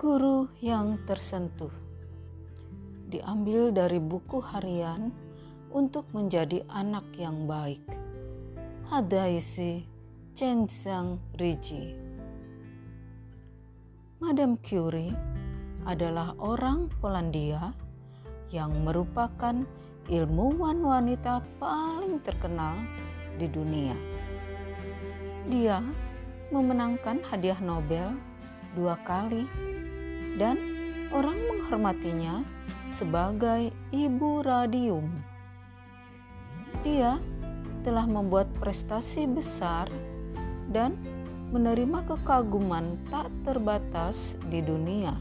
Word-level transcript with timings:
Guru 0.00 0.48
yang 0.64 0.96
tersentuh 1.04 1.68
diambil 3.12 3.68
dari 3.68 4.00
buku 4.00 4.40
harian 4.40 5.12
untuk 5.76 6.08
menjadi 6.16 6.64
anak 6.72 7.04
yang 7.20 7.44
baik. 7.44 7.84
Hadaisi 8.88 9.84
Chenzang 10.32 11.20
Riji. 11.36 11.92
Madame 14.24 14.56
Curie 14.64 15.12
adalah 15.84 16.32
orang 16.40 16.88
Polandia 16.96 17.76
yang 18.48 18.72
merupakan 18.80 19.68
ilmuwan 20.08 20.80
wanita 20.80 21.44
paling 21.60 22.24
terkenal 22.24 22.72
di 23.36 23.44
dunia. 23.52 23.92
Dia 25.44 25.84
memenangkan 26.48 27.20
hadiah 27.28 27.60
Nobel 27.60 28.16
dua 28.72 28.96
kali 29.04 29.44
dan 30.40 30.56
orang 31.12 31.36
menghormatinya 31.36 32.40
sebagai 32.88 33.68
ibu 33.92 34.40
radium. 34.40 35.04
Dia 36.80 37.20
telah 37.84 38.08
membuat 38.08 38.48
prestasi 38.56 39.28
besar 39.28 39.92
dan 40.72 40.96
menerima 41.52 42.08
kekaguman 42.08 42.96
tak 43.12 43.28
terbatas 43.44 44.40
di 44.48 44.64
dunia. 44.64 45.12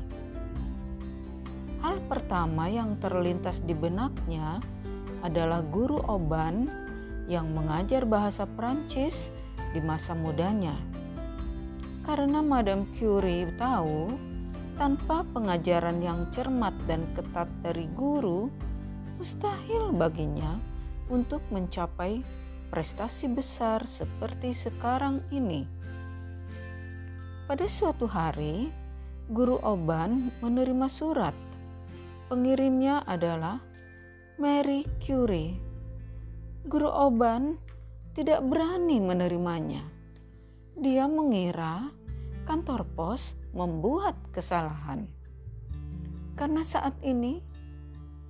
Hal 1.84 2.00
pertama 2.08 2.72
yang 2.72 2.96
terlintas 3.04 3.60
di 3.64 3.76
benaknya 3.76 4.64
adalah 5.20 5.60
guru 5.60 6.00
Oban 6.08 6.72
yang 7.28 7.52
mengajar 7.52 8.08
bahasa 8.08 8.48
Prancis 8.48 9.32
di 9.76 9.84
masa 9.84 10.16
mudanya. 10.16 10.76
Karena 12.04 12.40
Madame 12.42 12.90
Curie 12.98 13.54
tahu 13.60 14.29
tanpa 14.80 15.28
pengajaran 15.36 16.00
yang 16.00 16.32
cermat 16.32 16.72
dan 16.88 17.04
ketat 17.12 17.52
dari 17.60 17.84
guru, 17.92 18.48
mustahil 19.20 19.92
baginya 19.92 20.56
untuk 21.12 21.44
mencapai 21.52 22.24
prestasi 22.72 23.28
besar 23.28 23.84
seperti 23.84 24.56
sekarang 24.56 25.20
ini. 25.36 25.68
Pada 27.44 27.68
suatu 27.68 28.08
hari, 28.08 28.72
guru 29.28 29.60
Oban 29.60 30.32
menerima 30.40 30.88
surat. 30.88 31.36
Pengirimnya 32.32 33.04
adalah 33.04 33.60
Mary 34.40 34.88
Curie. 35.04 35.60
Guru 36.64 36.88
Oban 36.88 37.60
tidak 38.16 38.48
berani 38.48 39.04
menerimanya. 39.04 39.84
Dia 40.80 41.04
mengira 41.12 41.92
kantor 42.48 42.88
pos 42.96 43.39
membuat 43.54 44.16
kesalahan. 44.32 45.10
Karena 46.40 46.64
saat 46.64 46.96
ini 47.04 47.44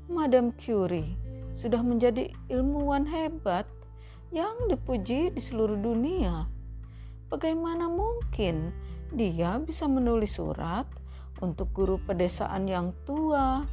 Madame 0.10 0.56
Curie 0.58 1.14
sudah 1.54 1.84
menjadi 1.84 2.34
ilmuwan 2.50 3.06
hebat 3.06 3.68
yang 4.34 4.56
dipuji 4.70 5.34
di 5.34 5.42
seluruh 5.42 5.78
dunia. 5.78 6.50
Bagaimana 7.30 7.86
mungkin 7.86 8.74
dia 9.14 9.58
bisa 9.62 9.86
menulis 9.86 10.38
surat 10.38 10.86
untuk 11.42 11.70
guru 11.74 12.02
pedesaan 12.02 12.66
yang 12.66 12.94
tua, 13.06 13.66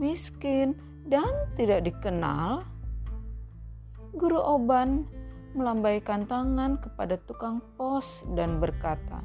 miskin, 0.00 0.76
dan 1.04 1.28
tidak 1.56 1.84
dikenal? 1.84 2.64
Guru 4.16 4.40
Oban 4.40 5.08
melambaikan 5.52 6.24
tangan 6.24 6.80
kepada 6.80 7.20
tukang 7.24 7.60
pos 7.76 8.24
dan 8.32 8.60
berkata, 8.60 9.20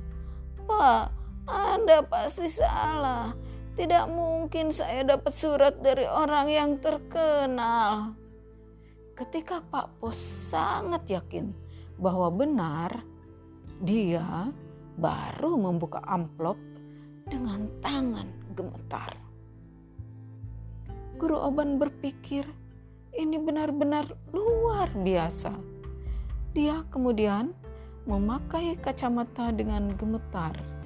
"Pak, 0.67 1.17
Anda 1.48 2.03
pasti 2.03 2.52
salah. 2.52 3.31
Tidak 3.73 4.06
mungkin 4.12 4.69
saya 4.69 5.08
dapat 5.08 5.34
surat 5.34 5.80
dari 5.80 6.03
orang 6.03 6.47
yang 6.52 6.72
terkenal." 6.84 8.13
Ketika 9.18 9.66
Pak 9.66 9.97
Pos 9.97 10.19
sangat 10.53 11.09
yakin 11.09 11.50
bahwa 11.97 12.30
benar, 12.30 13.02
dia 13.81 14.53
baru 14.97 15.58
membuka 15.58 15.97
amplop 16.06 16.58
dengan 17.25 17.66
tangan 17.81 18.29
gemetar. 18.53 19.18
Guru 21.18 21.34
Oban 21.34 21.81
berpikir, 21.81 22.46
ini 23.18 23.41
benar-benar 23.41 24.14
luar 24.29 24.94
biasa. 24.94 25.50
Dia 26.53 26.85
kemudian 26.94 27.58
memakai 28.06 28.78
kacamata 28.78 29.50
dengan 29.50 29.97
gemetar. 29.97 30.77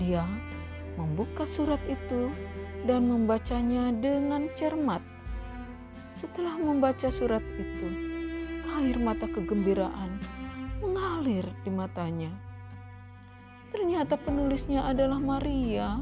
Dia 0.00 0.24
membuka 0.96 1.48
surat 1.48 1.80
itu 1.88 2.32
dan 2.84 3.08
membacanya 3.08 3.92
dengan 3.92 4.48
cermat. 4.56 5.00
Setelah 6.12 6.56
membaca 6.60 7.08
surat 7.08 7.42
itu, 7.56 7.88
air 8.80 8.96
mata 9.00 9.24
kegembiraan 9.28 10.20
mengalir 10.82 11.46
di 11.64 11.70
matanya. 11.72 12.32
Ternyata 13.72 14.20
penulisnya 14.20 14.84
adalah 14.84 15.16
Maria 15.16 15.96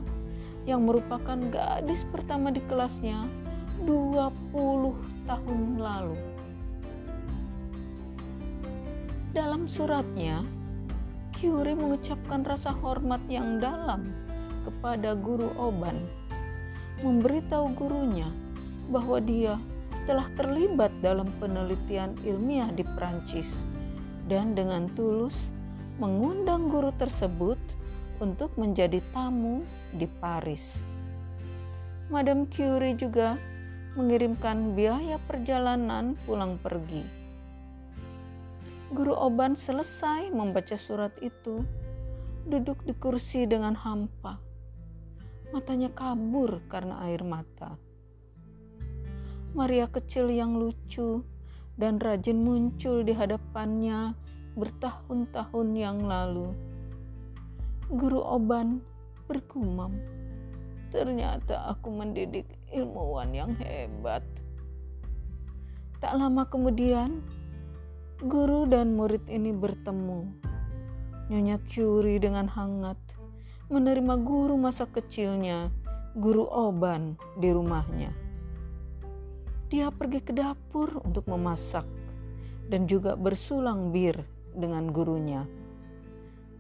yang 0.67 0.83
merupakan 0.85 1.39
gadis 1.39 2.03
pertama 2.11 2.51
di 2.51 2.59
kelasnya 2.67 3.25
20 3.87 5.27
tahun 5.29 5.61
lalu. 5.79 6.19
Dalam 9.31 9.71
suratnya, 9.71 10.43
Curie 11.41 11.73
mengucapkan 11.73 12.45
rasa 12.45 12.69
hormat 12.69 13.25
yang 13.33 13.57
dalam 13.65 14.13
kepada 14.61 15.17
guru 15.17 15.49
Oban, 15.57 15.97
memberitahu 17.01 17.73
gurunya 17.81 18.29
bahwa 18.93 19.17
dia 19.25 19.57
telah 20.05 20.29
terlibat 20.37 20.93
dalam 21.01 21.33
penelitian 21.41 22.13
ilmiah 22.29 22.69
di 22.77 22.85
Prancis 22.93 23.65
dan 24.29 24.53
dengan 24.53 24.85
tulus 24.93 25.49
mengundang 25.97 26.69
guru 26.69 26.93
tersebut 27.01 27.57
untuk 28.21 28.53
menjadi 28.61 29.01
tamu 29.17 29.65
di 29.97 30.05
Paris. 30.21 30.85
Madame 32.13 32.53
Curie 32.53 33.01
juga 33.01 33.41
mengirimkan 33.97 34.77
biaya 34.77 35.17
perjalanan 35.25 36.21
pulang 36.29 36.61
pergi. 36.61 37.20
Guru 38.91 39.15
Oban 39.15 39.55
selesai 39.55 40.35
membaca 40.35 40.75
surat 40.75 41.15
itu, 41.23 41.63
duduk 42.43 42.83
di 42.83 42.91
kursi 42.91 43.47
dengan 43.47 43.79
hampa. 43.79 44.43
Matanya 45.55 45.95
kabur 45.95 46.59
karena 46.67 46.99
air 47.07 47.23
mata. 47.23 47.79
Maria 49.55 49.87
kecil 49.87 50.27
yang 50.35 50.59
lucu 50.59 51.23
dan 51.79 52.03
rajin 52.03 52.43
muncul 52.43 53.07
di 53.07 53.15
hadapannya 53.15 54.19
bertahun-tahun 54.59 55.69
yang 55.79 56.03
lalu. 56.03 56.51
Guru 57.95 58.19
Oban 58.19 58.83
bergumam, 59.31 59.95
"Ternyata 60.91 61.79
aku 61.79 61.95
mendidik 61.95 62.59
ilmuwan 62.75 63.31
yang 63.31 63.55
hebat." 63.55 64.27
Tak 66.03 66.19
lama 66.19 66.43
kemudian, 66.51 67.23
guru 68.21 68.69
dan 68.69 69.01
murid 69.01 69.25
ini 69.33 69.49
bertemu. 69.49 70.29
Nyonya 71.33 71.57
Curie 71.73 72.21
dengan 72.21 72.53
hangat 72.53 73.01
menerima 73.73 74.21
guru 74.21 74.61
masa 74.61 74.85
kecilnya, 74.85 75.73
guru 76.13 76.45
Oban, 76.45 77.17
di 77.41 77.49
rumahnya. 77.49 78.13
Dia 79.73 79.89
pergi 79.89 80.21
ke 80.21 80.37
dapur 80.37 81.01
untuk 81.01 81.33
memasak 81.33 81.89
dan 82.69 82.85
juga 82.85 83.17
bersulang 83.17 83.89
bir 83.89 84.21
dengan 84.53 84.93
gurunya. 84.93 85.49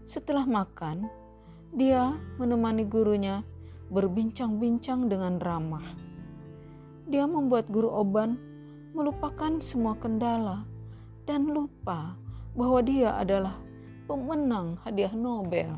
Setelah 0.08 0.48
makan, 0.48 1.12
dia 1.76 2.16
menemani 2.40 2.88
gurunya 2.88 3.44
berbincang-bincang 3.92 5.12
dengan 5.12 5.36
ramah. 5.36 5.84
Dia 7.04 7.28
membuat 7.28 7.68
guru 7.68 7.90
Oban 7.90 8.40
melupakan 8.96 9.60
semua 9.60 9.98
kendala 9.98 10.69
dan 11.24 11.50
lupa 11.50 12.16
bahwa 12.54 12.80
dia 12.84 13.16
adalah 13.16 13.56
pemenang 14.10 14.80
hadiah 14.82 15.14
Nobel. 15.14 15.70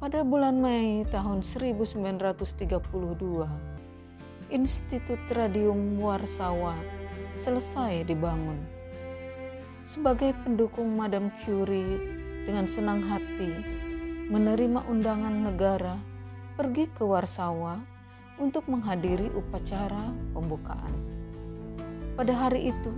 Pada 0.00 0.24
bulan 0.24 0.56
Mei 0.56 1.04
tahun 1.12 1.44
1932, 1.44 2.48
Institut 4.48 5.20
Radium 5.28 6.00
Warsawa 6.00 6.72
selesai 7.36 8.08
dibangun. 8.08 8.56
Sebagai 9.84 10.32
pendukung 10.40 10.96
Madame 10.96 11.28
Curie 11.44 12.00
dengan 12.48 12.64
senang 12.64 13.04
hati 13.04 13.52
menerima 14.32 14.88
undangan 14.88 15.52
negara 15.52 16.00
pergi 16.56 16.88
ke 16.96 17.04
Warsawa 17.04 17.76
untuk 18.40 18.64
menghadiri 18.72 19.28
upacara 19.36 20.16
pembukaan. 20.32 21.19
Pada 22.20 22.36
hari 22.36 22.68
itu, 22.68 22.92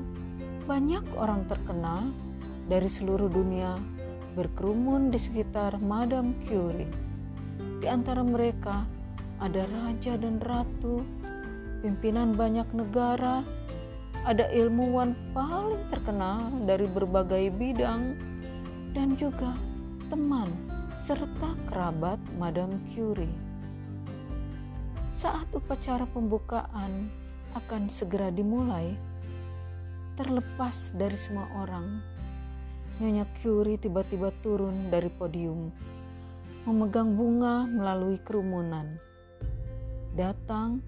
banyak 0.66 1.14
orang 1.14 1.46
terkenal 1.46 2.10
dari 2.66 2.90
seluruh 2.90 3.30
dunia 3.30 3.78
berkerumun 4.34 5.14
di 5.14 5.18
sekitar 5.22 5.78
Madame 5.78 6.34
Curie. 6.42 6.90
Di 7.78 7.86
antara 7.86 8.26
mereka 8.26 8.82
ada 9.38 9.62
raja 9.62 10.18
dan 10.18 10.42
ratu, 10.42 11.06
pimpinan 11.86 12.34
banyak 12.34 12.66
negara, 12.74 13.46
ada 14.26 14.50
ilmuwan 14.50 15.14
paling 15.30 15.86
terkenal 15.86 16.50
dari 16.66 16.90
berbagai 16.90 17.54
bidang, 17.54 18.18
dan 18.90 19.14
juga 19.14 19.54
teman 20.10 20.50
serta 20.98 21.54
kerabat 21.70 22.18
Madame 22.42 22.74
Curie. 22.90 23.38
Saat 25.14 25.46
upacara 25.54 26.10
pembukaan 26.10 27.06
akan 27.54 27.86
segera 27.86 28.26
dimulai, 28.34 29.11
terlepas 30.22 30.94
dari 30.94 31.18
semua 31.18 31.50
orang, 31.58 31.98
Nyonya 33.02 33.26
Curie 33.42 33.74
tiba-tiba 33.74 34.30
turun 34.38 34.86
dari 34.86 35.10
podium, 35.10 35.74
memegang 36.62 37.18
bunga 37.18 37.66
melalui 37.66 38.22
kerumunan. 38.22 39.02
Datang 40.14 40.78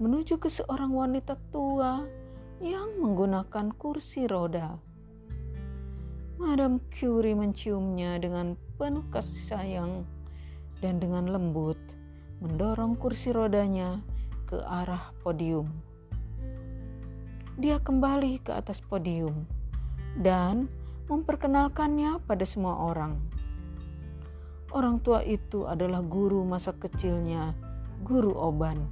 menuju 0.00 0.40
ke 0.40 0.48
seorang 0.48 0.88
wanita 0.96 1.36
tua 1.52 2.00
yang 2.64 2.96
menggunakan 2.96 3.76
kursi 3.76 4.24
roda. 4.24 4.80
Madame 6.40 6.80
Curie 6.88 7.36
menciumnya 7.36 8.16
dengan 8.16 8.56
penuh 8.80 9.04
kasih 9.12 9.42
sayang 9.52 9.92
dan 10.80 10.96
dengan 10.96 11.28
lembut 11.28 11.76
mendorong 12.40 12.96
kursi 12.96 13.36
rodanya 13.36 14.00
ke 14.48 14.56
arah 14.64 15.12
podium. 15.20 15.87
Dia 17.58 17.82
kembali 17.82 18.38
ke 18.46 18.54
atas 18.54 18.78
podium 18.78 19.42
dan 20.14 20.70
memperkenalkannya 21.10 22.22
pada 22.22 22.46
semua 22.46 22.78
orang. 22.86 23.18
Orang 24.70 25.02
tua 25.02 25.26
itu 25.26 25.66
adalah 25.66 25.98
guru 26.06 26.46
masa 26.46 26.70
kecilnya, 26.78 27.58
Guru 28.06 28.30
Oban. 28.30 28.86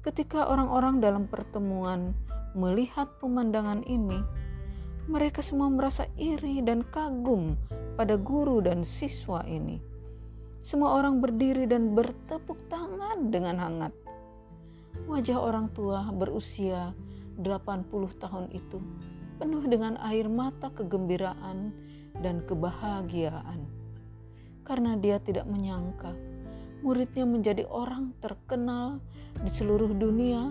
Ketika 0.00 0.48
orang-orang 0.48 1.04
dalam 1.04 1.28
pertemuan 1.28 2.16
melihat 2.56 3.20
pemandangan 3.20 3.84
ini, 3.84 4.24
mereka 5.04 5.44
semua 5.44 5.68
merasa 5.68 6.08
iri 6.16 6.64
dan 6.64 6.80
kagum 6.88 7.60
pada 8.00 8.16
guru 8.16 8.64
dan 8.64 8.80
siswa 8.80 9.44
ini. 9.44 9.76
Semua 10.64 10.96
orang 10.96 11.20
berdiri 11.20 11.68
dan 11.68 11.92
bertepuk 11.92 12.64
tangan 12.72 13.28
dengan 13.28 13.60
hangat. 13.60 13.92
Wajah 15.04 15.36
orang 15.36 15.68
tua 15.76 16.08
berusia 16.16 16.96
80 17.40 17.88
tahun 18.20 18.46
itu 18.52 18.78
penuh 19.40 19.64
dengan 19.66 19.96
air 20.04 20.28
mata 20.28 20.68
kegembiraan 20.70 21.72
dan 22.20 22.44
kebahagiaan. 22.44 23.64
Karena 24.62 24.94
dia 24.94 25.18
tidak 25.18 25.48
menyangka 25.48 26.14
muridnya 26.82 27.22
menjadi 27.22 27.64
orang 27.70 28.10
terkenal 28.18 28.98
di 29.38 29.50
seluruh 29.50 29.94
dunia, 29.94 30.50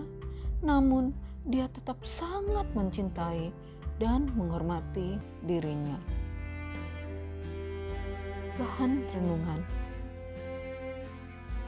namun 0.64 1.12
dia 1.44 1.68
tetap 1.68 2.00
sangat 2.02 2.64
mencintai 2.72 3.52
dan 4.00 4.32
menghormati 4.34 5.20
dirinya. 5.44 6.00
Bahan 8.56 8.92
renungan 9.16 9.60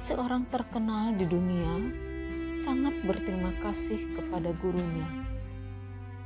Seorang 0.01 0.45
terkenal 0.53 1.17
di 1.17 1.25
dunia 1.25 1.73
sangat 2.65 2.97
berterima 3.05 3.53
kasih 3.61 4.01
kepada 4.17 4.57
gurunya 4.65 5.25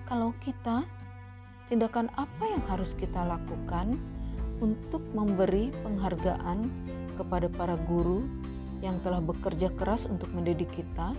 kalau 0.08 0.32
kita, 0.40 0.88
tindakan 1.69 2.08
apa 2.17 2.49
yang 2.49 2.64
harus 2.64 2.96
kita 2.96 3.29
lakukan 3.29 4.00
untuk 4.56 5.05
memberi 5.12 5.69
penghargaan 5.85 6.64
kepada 7.20 7.52
para 7.52 7.76
guru 7.76 8.25
yang 8.81 8.96
telah 9.05 9.20
bekerja 9.20 9.69
keras 9.76 10.08
untuk 10.08 10.32
mendidik 10.32 10.73
kita? 10.73 11.12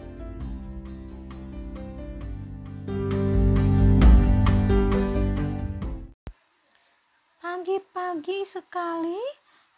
Pagi-pagi 7.38 8.42
sekali, 8.42 9.22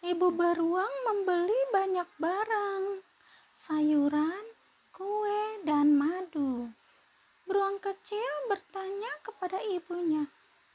ibu 0.08 0.32
beruang 0.32 0.94
membeli 1.04 1.60
banyak 1.68 2.08
barang, 2.16 3.04
sayuran, 3.52 4.51
kue, 5.02 5.42
dan 5.66 5.98
madu. 5.98 6.70
Beruang 7.42 7.82
kecil 7.82 8.30
bertanya 8.46 9.10
kepada 9.26 9.58
ibunya, 9.58 10.22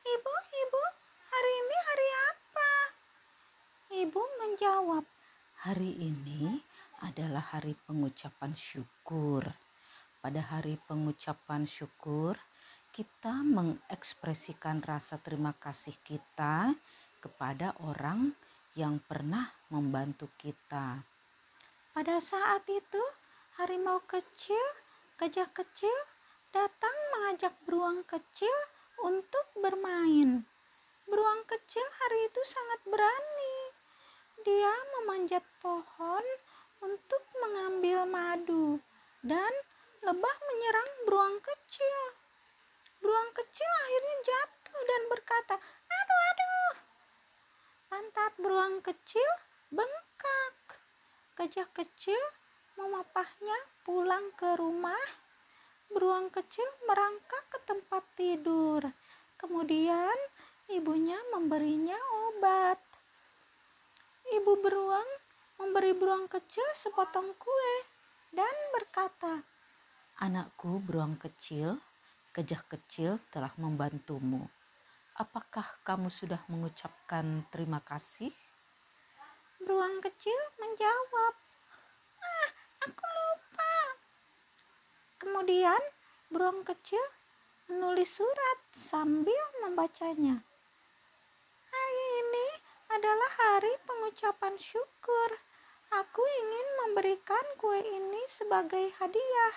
Ibu, 0.03 0.33
ibu, 0.51 0.83
hari 1.31 1.51
ini 1.63 1.77
hari 1.79 2.09
apa? 2.27 2.71
Ibu 4.03 4.21
menjawab, 4.43 5.03
hari 5.63 5.95
ini 5.95 6.59
adalah 6.99 7.55
hari 7.55 7.79
pengucapan 7.87 8.51
syukur. 8.51 9.47
Pada 10.19 10.43
hari 10.43 10.75
pengucapan 10.91 11.63
syukur, 11.63 12.35
kita 12.91 13.31
mengekspresikan 13.31 14.83
rasa 14.83 15.23
terima 15.23 15.55
kasih 15.55 15.95
kita 16.03 16.75
kepada 17.23 17.79
orang 17.79 18.35
yang 18.75 18.99
pernah 18.99 19.55
membantu 19.71 20.27
kita. 20.35 20.99
Pada 21.95 22.19
saat 22.19 22.67
itu, 22.67 23.03
harimau 23.57 23.97
kecil, 24.05 24.61
gajah 25.17 25.49
kecil, 25.49 25.97
datang 26.53 26.93
mengajak 27.17 27.57
beruang 27.65 28.05
kecil 28.05 28.53
untuk 29.01 29.49
bermain. 29.57 30.45
Beruang 31.09 31.41
kecil 31.49 31.81
hari 31.81 32.29
itu 32.29 32.41
sangat 32.45 32.85
berani. 32.85 33.57
Dia 34.45 34.73
memanjat 34.93 35.41
pohon 35.57 36.21
untuk 36.85 37.23
mengambil 37.41 38.05
madu 38.05 38.77
dan 39.25 39.49
lebah 40.05 40.37
menyerang 40.53 40.91
beruang 41.09 41.41
kecil. 41.41 42.01
Beruang 43.01 43.33
kecil 43.33 43.69
akhirnya 43.89 44.17
jatuh 44.21 44.81
dan 44.85 45.01
berkata, 45.09 45.55
"Aduh, 45.89 46.21
aduh." 46.29 46.73
Pantat 47.89 48.33
beruang 48.37 48.85
kecil 48.85 49.29
bengkak. 49.73 50.77
Gajah 51.33 51.69
kecil 51.73 52.21
memapahnya 52.77 53.57
pulang 53.83 54.31
ke 54.37 54.55
rumah 54.55 55.05
beruang 55.91 56.27
kecil 56.29 56.67
merangkak 56.85 57.43
ke 57.49 57.59
tempat 57.65 58.03
tidur. 58.13 58.81
Kemudian 59.37 60.17
ibunya 60.71 61.17
memberinya 61.31 61.97
obat. 62.29 62.79
Ibu 64.27 64.59
beruang 64.59 65.09
memberi 65.57 65.95
beruang 65.95 66.27
kecil 66.27 66.65
sepotong 66.75 67.33
kue 67.39 67.75
dan 68.35 68.53
berkata, 68.75 69.41
Anakku 70.17 70.81
beruang 70.81 71.15
kecil, 71.15 71.77
gajah 72.33 72.65
kecil 72.67 73.21
telah 73.29 73.53
membantumu. 73.55 74.49
Apakah 75.17 75.65
kamu 75.81 76.13
sudah 76.13 76.41
mengucapkan 76.49 77.45
terima 77.49 77.81
kasih? 77.81 78.29
Beruang 79.61 80.01
kecil 80.01 80.37
menjawab, 80.61 81.33
aku 82.87 83.03
lupa. 83.03 83.75
Kemudian 85.19 85.81
beruang 86.31 86.63
kecil 86.63 87.03
menulis 87.67 88.15
surat 88.15 88.59
sambil 88.71 89.43
membacanya. 89.59 90.39
Hari 91.67 92.05
ini 92.23 92.47
adalah 92.95 93.31
hari 93.35 93.73
pengucapan 93.83 94.55
syukur. 94.55 95.29
Aku 95.87 96.23
ingin 96.23 96.67
memberikan 96.83 97.43
kue 97.59 97.79
ini 97.79 98.23
sebagai 98.27 98.91
hadiah. 98.99 99.55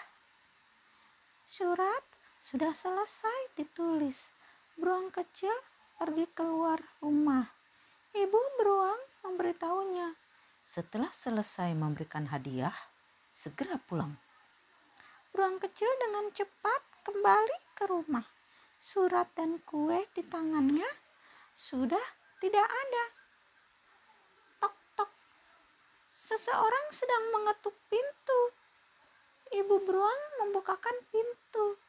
Surat 1.46 2.02
sudah 2.42 2.74
selesai 2.74 3.54
ditulis. 3.58 4.30
Beruang 4.78 5.10
kecil 5.10 5.54
pergi 5.98 6.26
keluar 6.34 6.78
rumah. 7.02 7.50
Ibu 8.14 8.40
beruang 8.58 8.98
memberitahunya. 9.26 10.18
Setelah 10.66 11.10
selesai 11.10 11.74
memberikan 11.74 12.30
hadiah, 12.30 12.74
segera 13.40 13.80
pulang. 13.80 14.20
Beruang 15.32 15.56
kecil 15.56 15.88
dengan 15.96 16.28
cepat 16.36 17.08
kembali 17.08 17.72
ke 17.72 17.88
rumah. 17.88 18.28
Surat 18.76 19.32
dan 19.32 19.64
kue 19.64 20.04
di 20.12 20.20
tangannya 20.28 20.88
sudah 21.56 22.04
tidak 22.36 22.68
ada. 22.68 23.04
Tok 24.60 24.76
tok. 24.92 25.10
Seseorang 26.12 26.86
sedang 26.92 27.24
mengetuk 27.32 27.72
pintu. 27.88 28.40
Ibu 29.56 29.88
beruang 29.88 30.22
membukakan 30.44 31.00
pintu. 31.08 31.80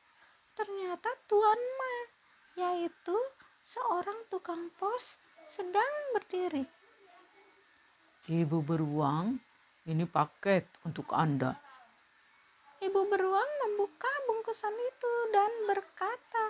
Ternyata 0.55 1.11
Tuan 1.27 1.59
Ma, 1.59 1.95
yaitu 2.63 3.15
seorang 3.59 4.23
tukang 4.31 4.71
pos 4.79 5.19
sedang 5.47 6.15
berdiri. 6.15 6.63
Ibu 8.31 8.63
beruang, 8.63 9.39
ini 9.89 10.05
paket 10.05 10.69
untuk 10.85 11.09
Anda. 11.09 11.57
Ibu 12.81 13.01
beruang 13.09 13.51
membuka 13.65 14.09
bungkusan 14.29 14.73
itu 14.73 15.13
dan 15.33 15.51
berkata, 15.69 16.45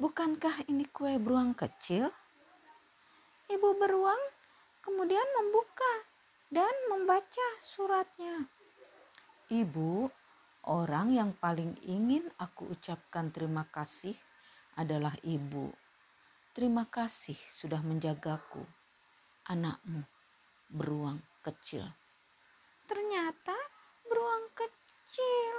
Bukankah 0.00 0.64
ini 0.72 0.88
kue 0.88 1.20
beruang 1.20 1.52
kecil? 1.52 2.08
Ibu 3.52 3.68
beruang 3.76 4.20
kemudian 4.80 5.24
membuka 5.40 5.92
dan 6.48 6.72
membaca 6.88 7.48
suratnya. 7.60 8.48
Ibu, 9.52 10.08
orang 10.68 11.12
yang 11.12 11.30
paling 11.36 11.76
ingin 11.84 12.28
aku 12.40 12.72
ucapkan 12.72 13.28
terima 13.28 13.68
kasih 13.68 14.16
adalah 14.80 15.12
ibu. 15.20 15.68
Terima 16.52 16.88
kasih 16.88 17.36
sudah 17.52 17.80
menjagaku, 17.80 18.64
anakmu, 19.48 20.04
beruang 20.68 21.20
kecil. 21.40 21.88
Ternyata 22.92 23.56
beruang 24.04 24.52
kecil 24.52 25.54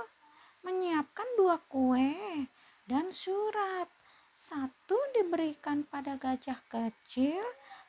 menyiapkan 0.62 1.26
dua 1.34 1.58
kue 1.66 2.14
dan 2.86 3.10
surat. 3.10 3.90
Satu 4.30 5.02
diberikan 5.18 5.82
pada 5.90 6.14
gajah 6.14 6.62
kecil, 6.70 7.42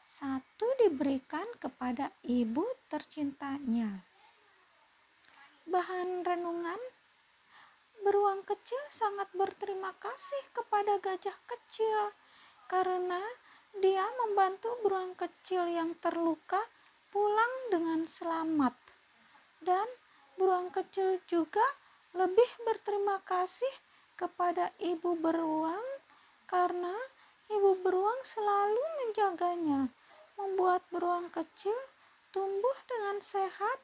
satu 0.08 0.64
diberikan 0.80 1.44
kepada 1.60 2.08
ibu 2.24 2.64
tercintanya. 2.88 4.00
Bahan 5.68 6.24
renungan 6.24 6.80
Beruang 8.04 8.44
kecil 8.44 8.80
sangat 8.92 9.32
berterima 9.32 9.88
kasih 9.96 10.44
kepada 10.52 11.00
gajah 11.00 11.36
kecil 11.48 12.12
karena 12.68 13.24
dia 13.80 14.04
membantu 14.20 14.76
beruang 14.84 15.16
kecil 15.16 15.64
yang 15.72 15.96
terluka 16.04 16.60
pulang 17.08 17.72
dengan 17.72 18.04
selamat. 18.04 18.83
Dan 19.64 19.88
beruang 20.36 20.68
kecil 20.68 21.24
juga 21.24 21.64
lebih 22.12 22.46
berterima 22.68 23.18
kasih 23.24 23.72
kepada 24.14 24.70
ibu 24.76 25.16
beruang 25.16 25.82
karena 26.44 26.92
ibu 27.48 27.80
beruang 27.80 28.20
selalu 28.22 28.84
menjaganya, 29.02 29.88
membuat 30.36 30.84
beruang 30.92 31.32
kecil 31.32 31.74
tumbuh 32.30 32.78
dengan 32.84 33.24
sehat 33.24 33.80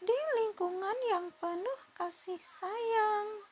di 0.00 0.18
lingkungan 0.40 0.96
yang 1.12 1.28
penuh 1.36 1.80
kasih 1.92 2.40
sayang. 2.40 3.47